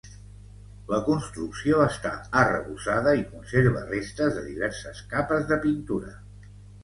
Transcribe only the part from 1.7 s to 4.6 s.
està arrebossada i conserva restes de